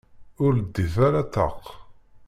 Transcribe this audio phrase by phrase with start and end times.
[0.43, 1.63] Ur leddit ara ṭṭaq.